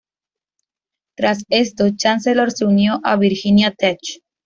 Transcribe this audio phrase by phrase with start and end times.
[1.15, 3.99] Tras esto, Chancellor se unió a Virginia Tech.